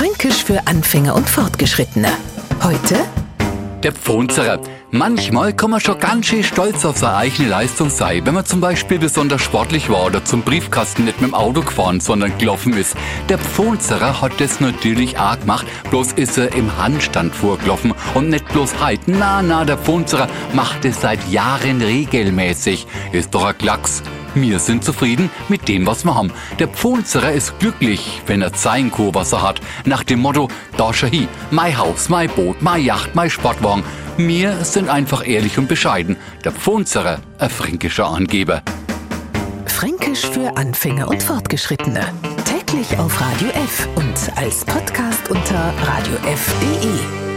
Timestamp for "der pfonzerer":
3.82-4.58, 13.28-14.22, 19.66-20.28, 26.58-27.32, 36.44-37.20